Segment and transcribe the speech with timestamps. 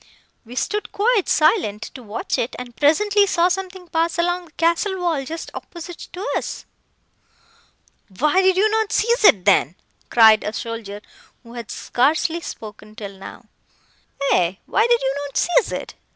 [0.45, 4.99] We stood quite silent, to watch it, and presently saw something pass along the castle
[4.99, 6.65] wall just opposite to us!"
[8.17, 9.75] "Why did you not seize it, then?"
[10.09, 11.03] cried a soldier,
[11.43, 13.45] who had scarcely spoken till now.
[14.31, 15.93] "Aye, why did you not seize it?"